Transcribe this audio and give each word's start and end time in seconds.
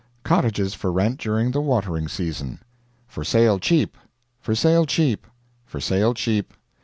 COTTAGES 0.23 0.73
FOR 0.73 0.91
RENT 0.91 1.19
DURING 1.19 1.51
THE 1.51 1.61
WATERING 1.61 2.07
SEASON. 2.07 2.59
FOR 3.07 3.23
SALE 3.23 3.59
CHEAP. 3.59 3.95
FOR 4.39 4.55
SALE 4.55 4.87
CHEAP. 4.87 5.27
FOR 5.67 5.79
SALE 5.79 6.15
CHEAP. 6.15 6.53